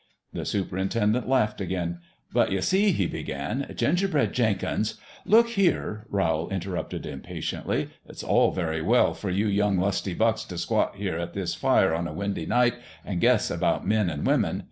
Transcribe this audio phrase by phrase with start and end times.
[0.33, 1.99] The superintendent laughed again."
[2.33, 4.95] But you see," he began, "Gingerbread Jenkins
[5.35, 7.91] ""Look here!" Rowl interrupted, impatiently.
[8.07, 11.93] "It's all very well for you young lusty bucks t' squat here at this fire
[11.93, 14.59] on a windy night an' guess about men an' women.